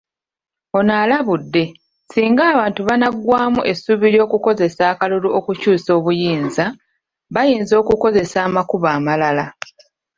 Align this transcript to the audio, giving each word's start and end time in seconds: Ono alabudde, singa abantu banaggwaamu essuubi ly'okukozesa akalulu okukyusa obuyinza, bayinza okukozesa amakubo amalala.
Ono 0.77 0.93
alabudde, 1.03 1.63
singa 2.11 2.43
abantu 2.53 2.79
banaggwaamu 2.87 3.61
essuubi 3.71 4.07
ly'okukozesa 4.13 4.83
akalulu 4.91 5.27
okukyusa 5.39 5.89
obuyinza, 5.99 6.65
bayinza 7.33 7.73
okukozesa 7.81 8.37
amakubo 8.47 8.87
amalala. 8.97 9.45